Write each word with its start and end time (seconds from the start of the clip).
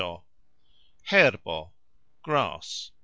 herbo: 1.11 1.71
grass. 2.23 2.89